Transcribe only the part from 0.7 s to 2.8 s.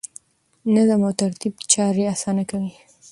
نظم او ترتیب چارې اسانه کوي.